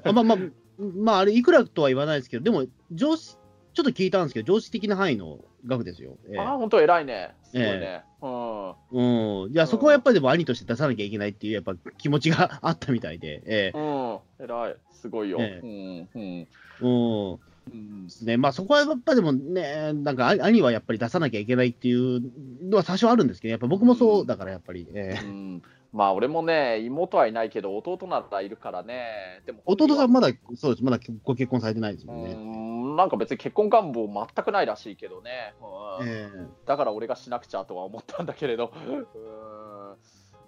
[0.05, 0.38] まあまあ
[0.79, 3.38] まああれいくらとは言わないですけどでも上司
[3.79, 6.17] ちょっと聞いたんですけど、常識的な範囲の額ですよ。
[6.29, 7.33] えー、あ本当、偉いね。
[7.45, 7.71] すごいね。
[7.71, 9.45] えー、うん。
[9.45, 9.53] うん。
[9.53, 13.41] いや、そこはやっぱりでも兄として出さなきゃいけないっていう、やっぱ気持ちがあったみたいで。
[13.47, 14.45] えー、うん。
[14.45, 14.77] 偉い。
[14.91, 15.38] すごいよ。
[15.41, 16.49] えー、うん。
[16.81, 17.33] うん。
[17.71, 22.21] うんねまあ、そこはやっぱでもね、なんか兄はやっぱり出さなきゃいけないっていう
[22.62, 24.88] のは多少あるんですけど、やっぱ僕もそうだからやっぱり。
[24.93, 32.35] えー、うんまあ俺もね、妹はいないけど、弟ならいるからね、でも弟さん、まだそうです、まだご結婚されてないですもんね。
[32.35, 35.55] んなんか別に結婚願望全くないらしいけどね、
[36.01, 36.09] うん。
[36.09, 39.07] えー、だから俺がしなくちゃとは思ったんだけれど、うん。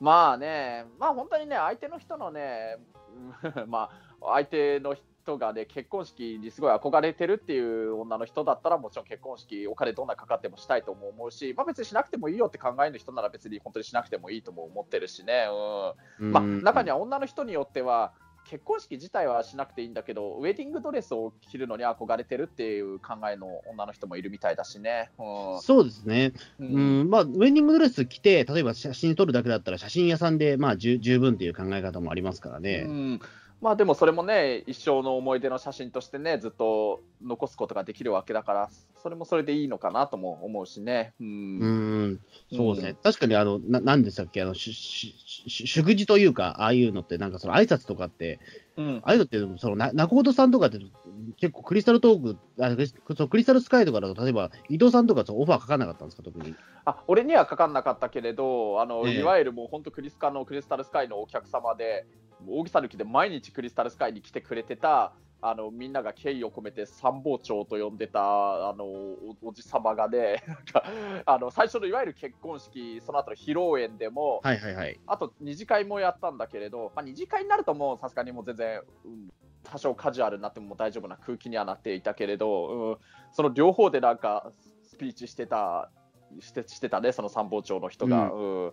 [0.00, 2.76] まあね、まあ本当にね、相手の人のね、
[3.66, 15.46] まあ相手の人がね、結婚式にすごい憧れてるっていう女の人だったら、もちろん結婚式、お金どんなかかってもしたいとも思うし、まあ、別にしなくてもいいよって考える人なら、別に本当にしなくてもいいとも思ってるしね、
[16.18, 16.32] うん。
[16.32, 18.12] まあ、中には女の人によっては、
[18.50, 25.10] 結婚式自体はしなくていいんだけど、ウェディングドレスを着るのに憧れてるっていう考えの女の人もいるみたいだしね。
[25.18, 32.84] うん、そうですね、うん、うんまあ、ウェディングドレス着て、例えば写真撮るだけだったら、写真屋さんでまあ十分っていう考え方もありますからね。
[32.86, 33.20] うん
[33.60, 38.70] まあでもそれもね、一生の思い出の写真としてね、ずっと残すことができるわけだから、
[39.02, 41.12] それもそれでいいのかなとも思うしね。
[41.20, 41.58] うん。
[41.60, 42.20] うん、
[42.50, 42.90] そうですね。
[42.90, 45.14] うん確かに、あの、な、なんでしたっけ、あの、し、し、
[45.48, 48.40] し祝辞というか、ああいうのって、なんかその挨拶とかって、
[48.76, 50.78] うんああいうのって、その、な中本さんとかって、
[51.38, 52.70] 結構クリスタルトーク、あ
[53.14, 56.54] そうクリスタルスカイとかだと、例えば、伊藤さんとかオファーかかんなかったんですか、特に。
[56.86, 62.06] あ俺にはかかんなかったけれど、あのええいわゆるもう本当、クリスカのクリスタルスカイのお客様で、
[62.46, 70.84] 大げさ抜きで毎日クリスタルスカイに来てくれてた、あのみんなが敬意を込めて参謀長と呼んでたあのおおじさまがね、 なんか
[71.24, 75.00] あの最初のいわゆる結婚式、その後の披露宴でも、はいはいはい。
[75.06, 79.30] あと二次会もやったんだけれど、まあ、二次会になるともうさすがにもう全然、うん
[79.62, 82.98] 多少カジュアルになっても大丈夫な空気にはなっていたけれど、うん、
[83.30, 85.90] その両方でなんかスピーチしてた
[86.40, 88.32] してしてたね、その参謀長の人が。
[88.32, 88.72] うん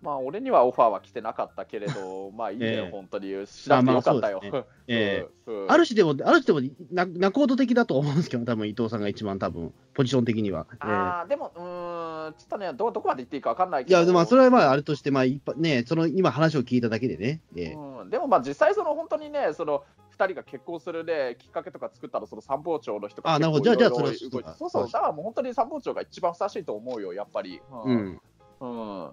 [0.00, 3.46] まあ、俺にはオファーは来てなかったけれど、 まあいいね、ええ本当に。
[3.46, 4.40] しなくてよかったよ。
[4.52, 4.64] ま
[5.68, 10.66] ある種でも、ある種でも、な、仲人的だと思うんですけど、多分伊藤さんが一番多分、ポジション的には。
[10.70, 17.40] ええあーでも、うーん、ちょっとね、どどこまで言っていいか分かんないいや、けど、でもまあそれはまあ、あれとして、まあ、一般ね、その今話を聞いただけでね。
[17.56, 19.82] ええうん、でもまあ実際、その本当にね、その
[20.16, 27.60] 2人が結婚する、ね、きっかけとか作ったの、その参謀長の人があなるほどじゃあじゃあそれはそうそう、だからもう本当に参謀長が一番ふさわしいと思うよ、やっぱり。
[27.84, 27.92] う。
[27.92, 28.20] ん。
[28.60, 29.10] うん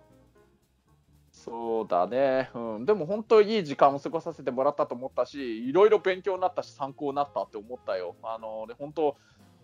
[1.46, 8.16] そうだね、うん、でも本当にいい時間を過ごさせてもらったと思ったし、いろいろ勉強になったし、参考になったって思ったよ。
[8.24, 9.16] あので本当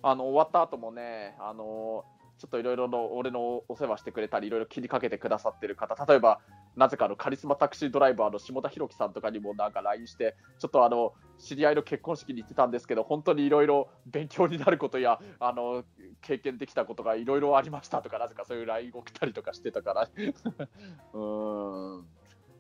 [0.03, 2.05] あの終わった後もね、あの
[2.41, 6.39] ちょっといろいろの俺のお世話してくれたり、いろいろ気にかけてくださってる方、例えば、
[6.75, 15.83] なぜかのカリスマタクシードライバーの下田裕樹さんとかにもなんか LINE して、ちょっとあの知り合いの結婚式に行ってたんですけど、本当にいろいろ勉強になることや、あの
[16.21, 20.09] 経験できたことがいろいろありましたとか、なぜかそういう LINE 送ったりとかしてたから。
[21.13, 22.07] うーん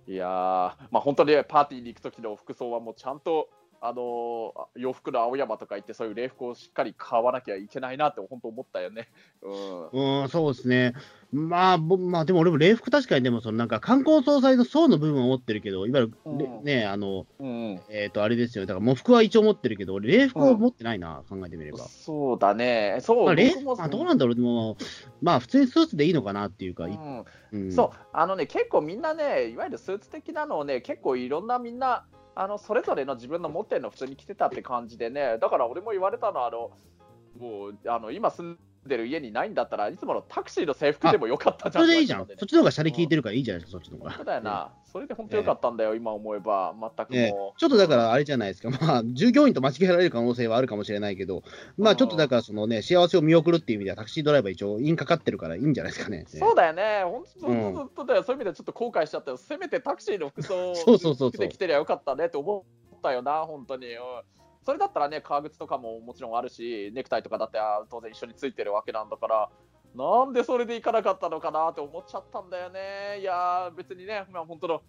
[0.07, 3.49] いやー、まあ、本当にパーティーに行く時の服装はもうちゃんと、
[3.83, 9.09] あのー洋服の青山とか行って、そういう礼服をしっかり買わなきゃいけないなって本当思ったよね。
[9.41, 10.21] うん。
[10.21, 10.93] うん、そうですね。
[11.31, 16.63] まあ、ぼまあ、でも俺も礼服確かにでも、そのなんか観光総裁の層の部分を持ってるけど、いわゆる、れうん。
[16.63, 17.81] ね、あの、うん。
[17.89, 18.65] えっ、と、あれですよ。
[18.65, 21.79] だから、喪服は一応持ってるけど、俺、礼服を持ってないな、考えてみれば。
[21.79, 24.77] そうだね、そう、まあ、礼僕もまあ、どうなんだろう、でも、
[25.21, 26.87] まあ、普通にスーツでいいのかなっていうか、
[27.69, 36.71] そう、あのね、結構みんなね、いわゆるスーツ的なのをね、結構いろんなみんな、あのそれぞれの自分の持ってるの普通に着てたって感じでね、だから俺も言われたのは、あの
[37.39, 41.85] もうあの今住んでる家にないんだったらいつものタクシーの制服でもよかったじゃん。
[41.85, 42.25] それでいいじゃん。
[42.25, 44.13] そっちの方がシャレ効いてるからいいじゃないですか、そっちの方が。
[44.13, 47.31] そうだよな、それで本当よかったんだよ、今思えば、全くええ。
[47.31, 47.59] もう。
[47.59, 51.43] ちょっとだからあれじゃないですか、まあ、従業員と間違えられる可能性はあるかもしれないけど、
[51.77, 56.25] まあ、ちょっとだから、そのね、幸せを見送るっていう意味では、タクシードライバー一応、インかかってるからいいんじゃないですかね。
[56.27, 57.73] そうだよね、本当、うん。
[57.73, 61.31] 本当だよ、そういう意味でちょっと後悔しちゃったよ、せめてタクシーの服装をそうそうそうそう。
[61.31, 62.65] 着てきてりゃよかったねって思
[62.95, 63.85] ったよな、本当に。
[64.63, 67.57] それだったらね、革靴とかももちろんあるし、ネクタイとかだって
[67.89, 69.49] 当然一緒についてるわけなんだから、
[69.95, 73.19] なんでそれで行かなかったのかなって思っちゃったんだよね。
[73.19, 74.81] いや、別にね、まあ、本当の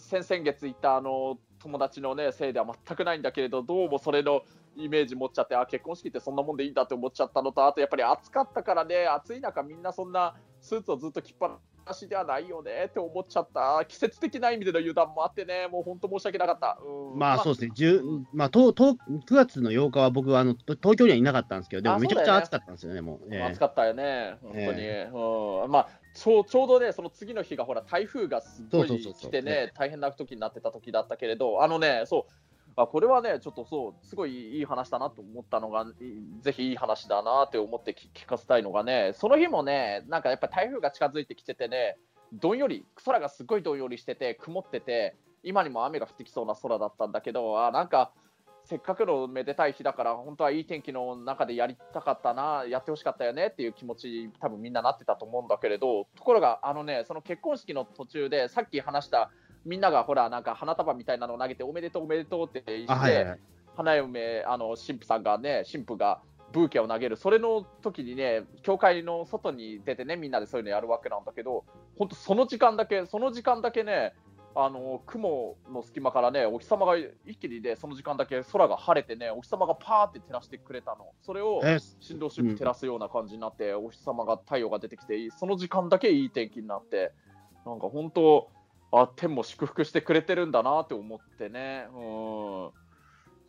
[0.00, 4.42] 先々月行ったあの友達の、ね、せいでは全くないんだけれど、どうもそれの
[4.76, 11.58] イメージ持っちゃって、あ結婚式ってそんなもんでいいんだって思っちゃったのと、あとやっぱり暑かったからね、暑い中、みんなそんなスーツをずっと着っぱな
[11.94, 16.78] しではないよねって思っちゃった、季節的な意味での油断もあってね、もう本当申し訳なかった。
[16.82, 17.18] うん。
[17.18, 18.96] まあそうですね、10まあ、とと9
[19.30, 23.34] 月の8日は僕はあのと東京にはいなかったんですけど、でもあめちゃくちゃ暑かったんですよね、もう。
[23.34, 23.42] ええ。
[23.42, 24.88] 暑かったよね、本当に。
[25.64, 25.70] うん。
[25.70, 32.32] まあちょうちょうどね、その次の日がほら台風がすごい来てね、大変な時になってた時だったけれど、あのね、そう、
[32.80, 35.84] あこれはね、ちょっとそう、すごいいい話だなと思ったのが、
[36.42, 41.98] ぜひいい話だなって思って聞聞かせたいのがね、その日もね、なんかやっぱり台風が近づいてきててね、
[42.32, 48.12] どんより、空がすごいどんよりしてて、曇ってて、今にも雨が降ってきそうな空だったんだけど、あなんか、
[48.64, 59.30] せっかくのめでたい日だから、本当はいい天気の中でやりたかったな、やってほしかったよねっていう気持ち、多分みんななってたと思うんだけれど、ところが、あのね、その結婚式の途中で、さっき話した、
[59.68, 63.24] みんながほら、なんか花束みたいなのを投げて、おめでとう、おめでとうって言って、あはいはい。
[63.24, 63.38] はい
[63.78, 66.20] 花嫁、あの神父さんがね、神父が
[66.52, 71.64] ブーケを投げる、それの時にね、教会の外に出てね、みんなでそういうのやるわけなんだけど、
[71.96, 74.14] 本当、その時間だけ、その時間だけね、
[74.56, 87.12] あの雲の隙間からね、お日様が一気にね、その時間だけ空が晴れてね、お日様がパーって照らしてくれたの、それをえ新郎新婦照らすような感じになって、お日様が太陽が出てきて、その時間だけいい天気になって、
[87.64, 88.48] なんか本当、
[88.90, 91.86] あ天も祝福してくれてるんだなって思ってね。
[91.92, 91.96] う
[92.68, 92.72] ん。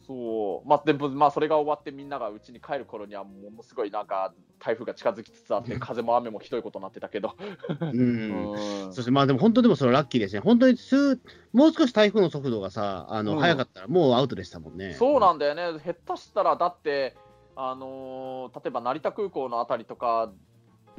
[0.01, 0.67] そう。
[0.67, 7.35] まあ、でも、まあ、それが終わってみんなが家に帰る頃にはものすごいなんか台風が近づきつつあって風も雨もひどいことになってたけど、
[7.93, 8.03] うう
[8.89, 8.93] ん。
[8.93, 10.41] そしてまあでも本当でもそれラッキーですね。
[10.41, 11.21] 本当に数、
[11.53, 13.39] もう少し台風の速度がさ、あの、うん。
[13.39, 14.93] 速かったらもうアウトでしたもんね。
[14.93, 17.15] そうなんだよね、下手したらだって、
[17.55, 20.31] あのー例えば成田空港のあたりとか、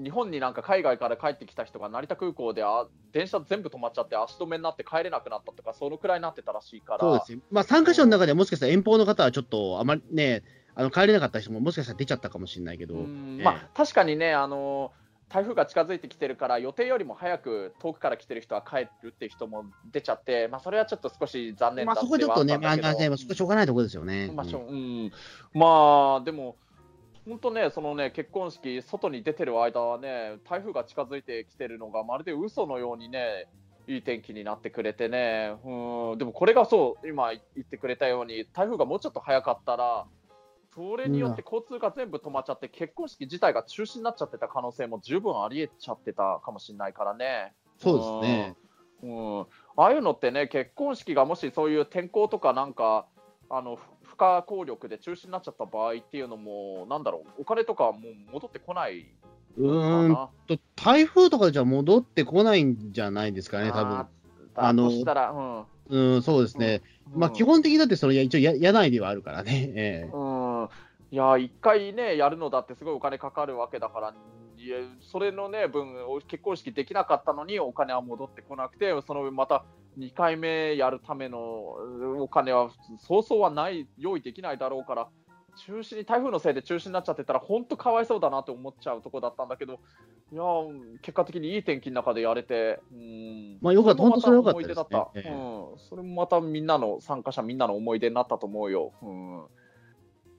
[0.03, 7.41] 日本になんか海外から帰ってきた人が成田空港であ電車全部止まっちゃって、足止めになって帰れなくなったとか、そのくらいになってたらしいから、そうですね。
[7.51, 10.43] まあ参加者の中ではもしかしたら遠方の方はちょっとあまりね、
[10.75, 24.33] あの帰れなかった人ももしかしたら出ちゃったかもしれないけど、まあ、確かにね、あのー台風が近づいてきてるから、予定よりも早く遠くから来てる人は帰るっていう人も出ちゃって、まあ、それはちょっと少し残念だまあそこちょっとね、まあ、しょうがないところですよね。
[24.35, 24.75] まあしょうん。
[24.75, 25.13] うん、
[25.55, 26.57] まあでも、
[27.27, 33.47] 本当ね、そのね結婚式、外に出てる間はね、台風が近づいてきてるのが、まるで嘘のようにね、
[33.87, 40.07] いい天気になってくれてね、うん、でもこれがそう、今言ってくれたように、台風がもうちょっと早かったら、
[40.75, 47.53] それによって交通が全部止まっちゃって、結婚式自体が中止になっちゃってた可能性も十分ありえちゃってたかもしれないからね。
[47.79, 48.57] そうですね。
[49.03, 53.07] うん、ああいうのってね、結婚式がもしそういう天候とかなんか、
[53.49, 53.79] あの
[54.21, 59.07] 不不可抗力で中止になっちゃった場合っていうのも、なんだろう、お金とかはもう戻ってこない
[59.57, 60.29] うんな。
[60.47, 64.07] と、台風とかじゃ戻ってこないんじゃないですかね、多分
[64.57, 64.73] あ。
[64.75, 64.91] の
[65.89, 66.83] うんうん、そうですね。
[67.15, 69.73] まあ、基本的にだって、その、いや一応や、野内ではあるからね。
[69.75, 70.69] ええうん、
[71.11, 74.15] いや、一回ね、やるのだってすごいお金かかるわけだから、
[74.59, 75.95] いやそれのね、分、
[76.29, 79.65] 結婚式できなかったのに、お金は戻ってこなくて、そのまた
[79.99, 85.09] 2回目やるためのうんお金は、そうそうはない、用意できないだろうから、
[85.57, 89.81] 中止に、台風のせいで中止になっちゃってたら、本当かわいそうだなって思っちゃうとこだったんだけど、
[90.33, 90.43] いや、
[91.03, 94.03] 結果的にいい天気の中でやれて、うん、まあよかった。
[94.03, 94.85] 本当それはよかったですね。
[94.91, 98.93] 思い出だったええうん、それもまたみんなの、参加者みんなの思い出になったと思うよ。
[99.03, 99.47] うん。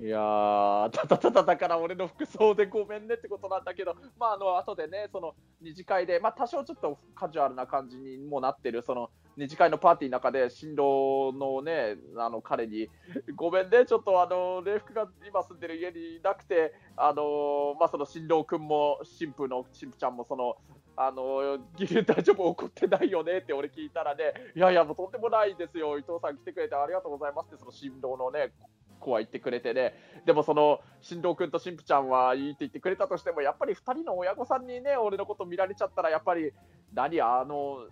[0.02, 12.89] いやー、ただただだから俺の服装でごめんねってことなんだけど、まあ、あの後でね、その二次会で、まあ、多少ちょっとカジュアルな感じにもなってる、その二次会のパーティーの中で、新郎のね、あの彼に、
[13.36, 20.56] ごめんね、ちょっとあの礼服が今住んでる家にいなくて、あのまあ、その新郎君も新婦の新婦ちゃんもその、
[20.98, 28.52] あのギル大丈夫怒ってないよねって俺聞いたらね、いやいや、もうとんでもないですよ、伊藤さん来てくれてありがとうございますって、その新郎のね、
[29.00, 29.94] 子は言ってくれてね、
[30.26, 36.54] でもその新郎君と新婦ちゃんはいいって言ってくれたとしても、やっぱり2人の親御さんにね、俺のこと見られちゃったら、やっぱり、
[36.94, 37.88] 何、あの、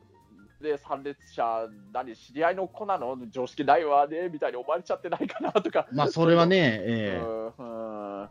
[0.62, 3.18] で参列者、何、知り合いの子なの？
[3.30, 7.26] 常識ないわねみたいに思われちゃってないかなとか、まあ、それはね、ええ
[7.58, 8.30] うんうん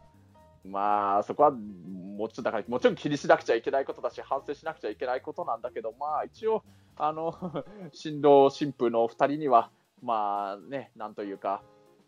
[0.65, 6.63] まあ、そこはもうちょっとだから、もちろん気にしなくちゃいけないことだし、反省しなくちゃいけないことなんだけど、まあ、一応、
[6.97, 7.35] あの
[7.93, 9.71] 新郎、新婦の2人には、
[10.03, 11.63] まあね、なんというか、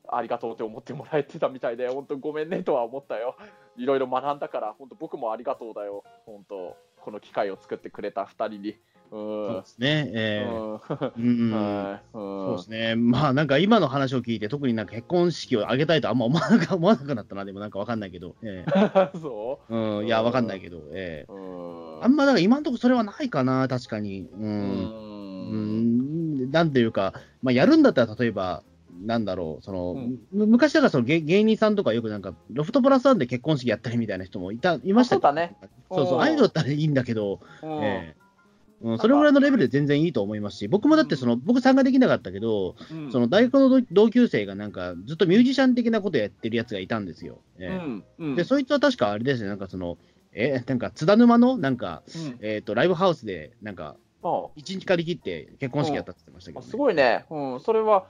[0.08, 3.36] ありがとうって思ってもらえてたみたいで、本当ごめんねとは思ったよ。
[3.76, 6.04] いろいろ学んだから、本当僕もありがとうだよ。
[6.26, 8.76] 本当この機会を作ってくれた2人に。
[9.10, 9.46] うん。
[9.46, 10.10] そうですね。
[10.14, 11.20] ええ。
[11.20, 11.24] うん。
[11.24, 11.40] うん。
[11.40, 11.52] うん。
[11.52, 12.96] はいそうですね。
[12.96, 18.34] まあ、なんか今の話を聞いて、特になんか結婚式を挙げたいとあんま思わなか思わなくなったな、でもなんかわかんないけど。
[18.42, 19.10] ええ。
[19.20, 19.76] そう？
[20.02, 21.30] ん、いや、わかんないけど、ええ。
[21.30, 22.04] ううん。
[22.04, 24.22] あんまだから今のところそれはないかな、確かに。
[24.22, 24.26] う。
[24.36, 24.90] うん。
[25.50, 25.54] う
[26.46, 28.62] ん、なんていうか、まあ、やるんだったら、例えば、
[29.04, 30.18] なんだろう、その、うん。
[30.32, 35.56] む昔だからその芸芸人さんとかよくなんか、ロフトプラスワンで結婚式やったりみたいな人もいた、いましたあそうだね。
[35.90, 36.20] そうそう、うん。
[36.22, 38.14] ああいうのだったらいいんだけど、え
[38.82, 43.12] うん、それぐらいのレベルで全然いいと思いますし、僕もだってその、僕参加できなかったけど、うん。
[43.12, 47.40] その大学の同同級生がなんか、ずっとミュージシャン的なことやってるやつがいたんですよ。
[47.58, 47.66] ええ。
[47.68, 48.36] うんうん。
[48.36, 49.98] で、そいつは確かあれですね、なんかその、
[50.32, 52.38] えなんか津田沼のなんか、うん。
[52.40, 54.46] えっ、と、ライブハウスで、なんか、あ。
[54.56, 56.66] 一日借り切って結婚式やったって言ってましたけど、ね。
[56.66, 58.06] あすごいね、うん、それは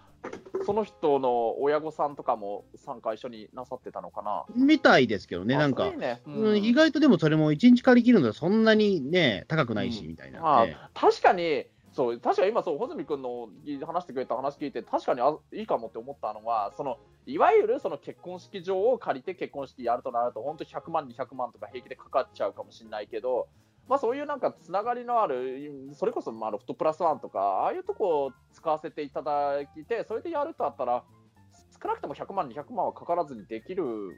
[0.66, 4.44] その人の親御さんとかも参加一緒になさってたのかな？
[4.54, 10.59] みたいですけどね、あなんかねううん意外とでもそれも一日借り切るのはそんなにね、高くないし、うんみたいな。
[10.61, 13.48] あええ確かに、そう確かに今そう、穂積君の
[13.87, 23.48] 話してくれた話聞いて、確かにあいいかもって思ったのは、そのいわゆるその結婚式場を借りて結婚式やるとなると、本当100万、200万とか平気でかかっちゃうかもしれないけど、
[23.90, 31.03] まあ、そういうなんかつながりのある、それこそまあロフトプラスワンとか、ああいうとこを使わせていただいて、それでやるとあったら、
[31.83, 34.16] 少なくとも100万、200万はかからずにできる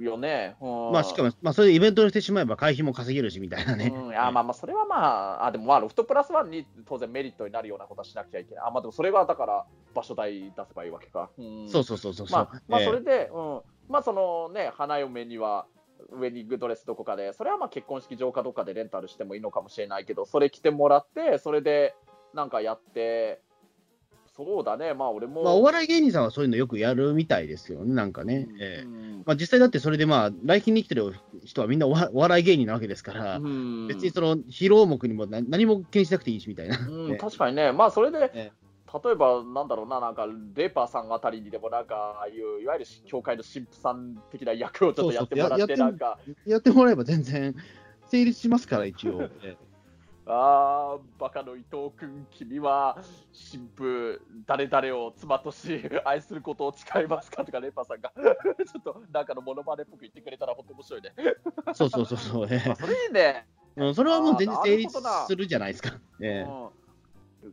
[0.00, 0.56] よね。
[0.60, 3.92] うんまあ、しかも、まあ、それでイベントにしてしまえば会費も稼げるし、みたいなね。
[3.94, 8.64] うん、いやまあまあそれはまあ、あでもまあロフトプラスワンに当然メリットになるようなことはしなくちゃいけない。
[8.66, 11.30] あまあでもそれはだから場所代出せばいいわけか。
[11.38, 12.36] うん、そうそうそうそうそう。
[12.36, 15.66] まあ、まあええそれで、うん、まあそのね、花嫁には
[16.10, 21.94] ウェディングドレスどこかで、それはまあ結婚式場かどっかでレンタルしてもいいのかもしれないけど、それ着てもらって、それで
[22.34, 23.40] なんかやって、
[24.34, 25.42] そうだね、まあ俺も。
[25.42, 28.48] まあ、お笑い芸人さんはそういうのよくやるみたいですよね、なんかね。
[28.58, 28.86] ええ。
[29.26, 33.88] まあ、実際だってそれでまあ、来賓に来てる人はみんなおお笑い芸人なわけですから、うん。
[33.88, 36.78] 別にその披露目にも何何も気にしなくていいしみたいな。
[36.78, 38.52] うん、え え確かにね、まあそれで、え
[39.04, 47.54] 例えばなんだろうな、なんかレーパーさんあたりにでも、なんか、ああいういわゆる教会の神父さん的な役をちょっとやってもらって、なんか、やってもらえば全然
[48.06, 49.22] 成立しますから、一応。
[49.22, 49.56] え え
[50.24, 52.96] あー、バカの伊藤君、君は
[53.50, 61.12] 神父、誰々を妻とし、愛することを誓いますかとか、レーパーさんが、 ちょっとなんかのモノマネっぽく言ってくれたら、本当面白いね。
[61.74, 63.46] そうそうそうそう、え まあ、それいいね。
[63.48, 65.98] えうんそれはもう全然成立するじゃないですか。
[66.20, 66.68] ええうん、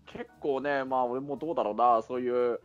[0.05, 2.59] 結構ね、まあ俺もどうだろうな、そういう、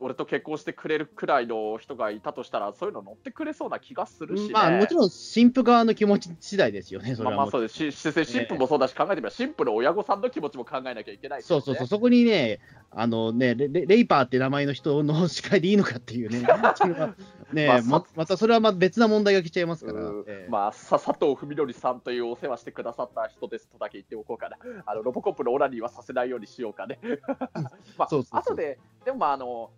[0.00, 7.74] 俺と結婚してくれるくらいの人がいたとしたら、そういうの乗ってくれそうな気がするし、ね、まあ、もちろん神父側の気持ち次第ですよね、それはまあまあそうです。
[7.74, 16.40] し、し神父もそうだし、考えてみれば、神父の親御さんの気持ちも考えなきゃいけないね、そうそうそう、そこにね、あのねレレレイパーって名前の人の司会でいいのかっていうね、
[17.52, 20.24] ね、まあままたそれはまた別な問題が来ちゃいますから、うん。
[20.26, 20.50] ええ。
[20.50, 24.56] まあ、さ佐藤文則さんというお世話してくださった人ですとだけ言っておこうかな。
[24.86, 26.98] あのロボコップのオナニーはさせないようにしようかね。
[27.98, 28.54] まあ、そうそうそう。
[28.54, 29.70] 後で、でもまああの、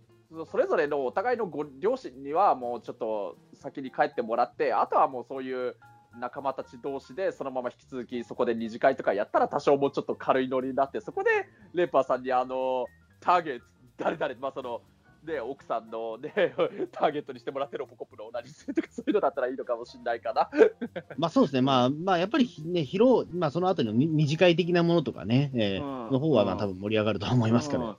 [0.50, 5.76] それぞれのお互いのご両親にはもうちょっと先に帰ってもらって、あとはもうそういう
[6.20, 11.30] 仲間たち同士でそのまま引き続きそこで二次会とかやったら多少もうちょっと軽いノリになって、そこで
[11.72, 12.86] レーパーさんにあの
[13.20, 13.64] ターゲット、
[13.98, 14.82] 誰々、まあその、
[15.24, 16.32] ね、奥さんの、ね、
[16.92, 20.50] ターゲットにしてもらってロボコップのオナニーするとかそういうのだったらいいのかもしれないかな。
[21.16, 27.96] まあそうですね、まあ、まあ、やっぱりね、披露、まあ、そのあたりの二二次会的なものとかね、ええうんの方は、まあ、うん多分盛り上がるとは思いますから、うん。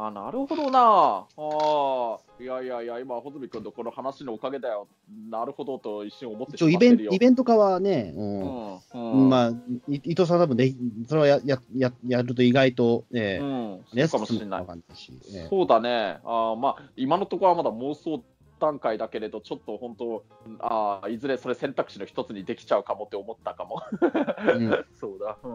[0.00, 1.26] うんあなるほどな。
[1.36, 4.88] あいやいやいや、今、穂積君のこの話のおかげだよ。
[5.30, 9.52] なるほどと一瞬思ってしまってイベント化はね、ううんんうんまあ、
[9.88, 10.72] い伊藤さん多分で、
[11.06, 14.66] それはややややると意外と、ええうん、やそうかもしれない
[15.50, 16.18] そうだね。
[16.24, 18.22] あまあ、今のところはまだ妄想
[18.60, 20.24] 段階だけれど、ちょっと本当、
[20.60, 23.82] あいずれそれ選択肢の一つにできちゃうかもって思ったかも。
[24.00, 25.36] うん そうだ。
[25.42, 25.50] うん、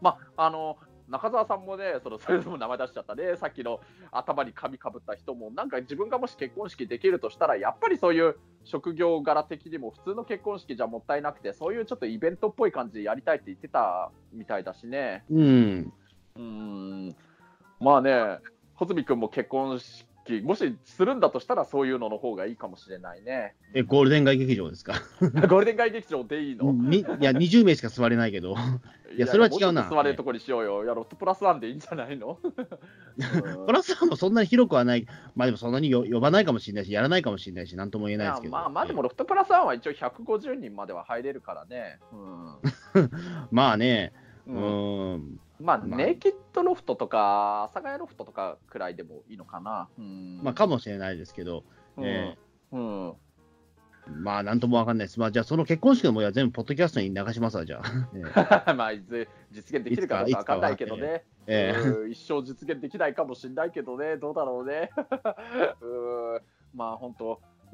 [0.00, 0.76] まあ、あの、
[1.08, 3.80] 中澤さんもね、そのそれでも名前出しちゃったね、さっきの
[4.10, 15.24] 頭に髪かぶった人も、なんか自分がもし結婚式できるとしたら、やっぱりそういう職業柄的にも、普通の結婚式じゃもったいなくて、そういうちょっとイベントっぽい感じでやりたいって言ってたみたいだしね。
[15.30, 15.92] うん、
[16.36, 17.16] うん、
[17.80, 18.38] まあね、
[18.74, 20.07] 穂積君も結婚式、
[20.42, 23.54] もしするんだとしたら、そういうのの方がいいかもしれないね。
[23.74, 24.94] えゴールデン街劇場ですか？
[25.20, 26.72] ゴールデン街劇場でいいの？
[26.72, 28.54] にいや、20名しか座れないけど、
[29.16, 29.88] いやそれは違うな。
[29.90, 30.84] 座れるとこにしようよ。
[30.84, 32.38] いや、ロットプラスワンでいいんじゃないの？
[32.42, 32.48] う
[33.64, 41.98] んプラスワンもそんなに広くはない、まあでもそんなによ呼ばないかもしれないし、やらないかもしれないし、なんとも言えないですけど、まあまあでもロフトプラスワンは一応150人までは入れるからね。
[42.12, 43.10] うん。
[43.50, 44.12] まあね、
[44.46, 49.88] ううんん、まあ、まあネイキッドロフトとか、阿佐ヶ谷ロフトとかくらいでもいいのかな。
[49.98, 51.64] うんまあかもしれないですけど、
[51.96, 52.38] うんえ
[52.72, 53.14] うん
[54.22, 55.20] まあなんともわかんないです。
[55.20, 58.68] まあじゃあその結婚式の模様は全部ポッドキャストに流しますわ、じゃあ。
[58.68, 61.24] え まあ、いずれ実現できるかわかんないけどね。
[61.46, 64.90] ええうん一生実現できないかもしれないけどね、どうだろうね。
[65.80, 66.40] うん
[66.74, 67.24] まあ本当、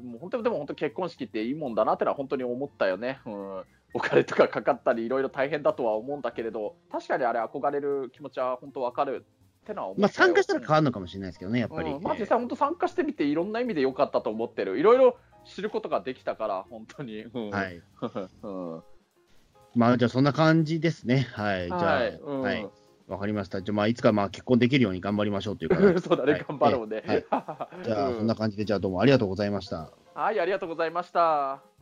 [0.01, 3.19] もう本当でも本当結婚式っていいもんだなってのは本当に思ったよね。
[3.25, 3.63] うん
[3.95, 9.25] お金とかかかったりいろいろ大変だとは思うんだけれど、確かにあれ憧れる気持ちは本当わかる
[9.63, 11.91] ってのは思まあ参加したら変わるのかもしれないですけどね、やっぱり。
[11.91, 14.77] うんまあ、実際本当参加してみていろんな意味で良かったと思ってる。
[14.79, 15.15] いろいろ
[15.45, 17.21] 知ることができたから、本当に。
[17.21, 17.81] うんはい。
[18.43, 18.83] うん
[19.75, 21.27] まあじゃあそんな感じですね。
[21.31, 21.67] はい。
[21.67, 21.81] じゃあ、
[22.29, 22.69] ははい
[23.07, 23.61] わかりました。
[23.61, 26.01] じゃあまあいつかまあ結婚できるように頑張りましょうというか。
[26.01, 27.03] そうだね、はい頑張ろうね。
[27.05, 27.25] はい
[27.85, 29.91] じゃあうんそんな感じで、じゃあどうもありがとうございました。
[30.15, 31.74] はい、ありがとうございました。